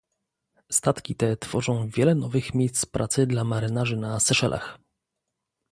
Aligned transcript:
Statki 0.71 1.15
te 1.15 1.37
tworzą 1.37 1.89
wiele 1.89 2.15
nowych 2.15 2.53
miejsc 2.55 2.85
pracy 2.85 3.27
dla 3.27 3.43
marynarzy 3.43 3.97
na 3.97 4.19
Seszelach 4.19 4.79